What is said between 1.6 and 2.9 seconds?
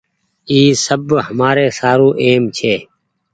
سارو اهم ڇي۔